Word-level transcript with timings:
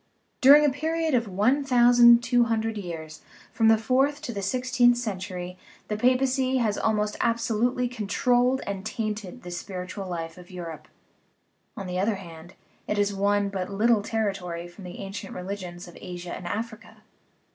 During 0.41 0.65
a 0.65 0.71
period 0.71 1.13
of 1.13 1.27
one 1.27 1.63
thousand 1.63 2.23
two 2.23 2.45
hundred 2.45 2.75
years, 2.75 3.21
from 3.53 3.67
the 3.67 3.77
fourth 3.77 4.19
to 4.23 4.33
the 4.33 4.41
sixteenth 4.41 4.97
cen 4.97 5.19
tury, 5.19 5.57
the 5.89 5.95
papacy 5.95 6.57
has 6.57 6.75
almost 6.75 7.17
absolutely 7.21 7.87
controlled 7.87 8.61
and 8.65 8.83
tainted 8.83 9.43
the 9.43 9.51
spiritual 9.51 10.07
life 10.07 10.39
of 10.39 10.49
Europe; 10.49 10.87
on 11.77 11.85
the 11.85 11.99
other 11.99 12.15
hand, 12.15 12.55
it 12.87 12.97
has 12.97 13.13
won 13.13 13.49
but 13.49 13.69
little 13.69 14.01
territory 14.01 14.67
from 14.67 14.85
the 14.85 14.97
ancient 14.97 15.35
religions 15.35 15.87
of 15.87 15.95
Asia 16.01 16.35
and 16.35 16.47
Africa. 16.47 17.03